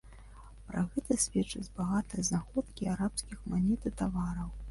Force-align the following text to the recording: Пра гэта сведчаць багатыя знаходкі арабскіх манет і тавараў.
Пра 0.69 0.81
гэта 0.93 1.17
сведчаць 1.25 1.73
багатыя 1.79 2.25
знаходкі 2.29 2.89
арабскіх 2.97 3.45
манет 3.55 3.81
і 3.91 3.93
тавараў. 4.03 4.51